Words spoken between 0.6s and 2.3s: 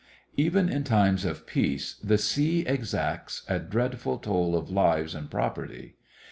in times of peace the